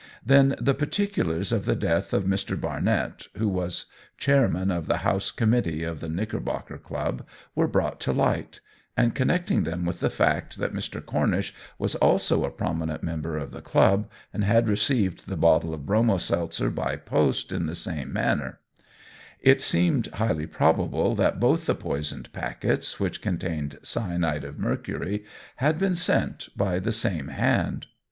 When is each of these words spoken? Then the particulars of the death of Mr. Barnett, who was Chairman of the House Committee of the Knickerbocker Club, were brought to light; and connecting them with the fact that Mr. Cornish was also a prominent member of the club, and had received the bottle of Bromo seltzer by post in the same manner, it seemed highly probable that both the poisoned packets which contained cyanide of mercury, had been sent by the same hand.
Then 0.25 0.55
the 0.59 0.73
particulars 0.73 1.51
of 1.51 1.65
the 1.65 1.75
death 1.75 2.11
of 2.11 2.23
Mr. 2.23 2.59
Barnett, 2.59 3.27
who 3.37 3.47
was 3.47 3.85
Chairman 4.17 4.71
of 4.71 4.87
the 4.87 5.05
House 5.05 5.29
Committee 5.29 5.83
of 5.83 5.99
the 5.99 6.09
Knickerbocker 6.09 6.79
Club, 6.79 7.21
were 7.53 7.67
brought 7.67 7.99
to 7.99 8.11
light; 8.11 8.61
and 8.97 9.13
connecting 9.13 9.61
them 9.61 9.85
with 9.85 9.99
the 9.99 10.09
fact 10.09 10.57
that 10.57 10.73
Mr. 10.73 11.05
Cornish 11.05 11.53
was 11.77 11.93
also 11.93 12.43
a 12.43 12.49
prominent 12.49 13.03
member 13.03 13.37
of 13.37 13.51
the 13.51 13.61
club, 13.61 14.09
and 14.33 14.43
had 14.43 14.67
received 14.67 15.27
the 15.29 15.37
bottle 15.37 15.71
of 15.71 15.85
Bromo 15.85 16.17
seltzer 16.17 16.71
by 16.71 16.95
post 16.95 17.51
in 17.51 17.67
the 17.67 17.75
same 17.75 18.11
manner, 18.11 18.57
it 19.39 19.61
seemed 19.61 20.07
highly 20.13 20.47
probable 20.47 21.13
that 21.13 21.39
both 21.39 21.67
the 21.67 21.75
poisoned 21.75 22.33
packets 22.33 22.99
which 22.99 23.21
contained 23.21 23.77
cyanide 23.83 24.45
of 24.45 24.57
mercury, 24.57 25.23
had 25.57 25.77
been 25.77 25.93
sent 25.95 26.49
by 26.57 26.79
the 26.79 26.91
same 26.91 27.27
hand. 27.27 27.85